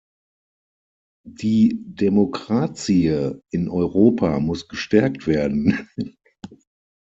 [1.29, 5.87] Die Demokratie in Europa muss gestärkt werden.